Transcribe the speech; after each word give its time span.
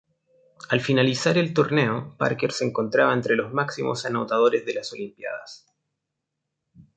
Al 0.69 0.81
finalizar 0.81 1.37
el 1.37 1.53
torneo, 1.53 2.15
Parker 2.17 2.51
se 2.51 2.65
encontraba 2.65 3.13
entre 3.13 3.35
los 3.35 3.53
máximos 3.53 4.03
anotadores 4.03 4.65
de 4.65 4.73
las 4.73 4.91
olimpiadas. 4.93 5.67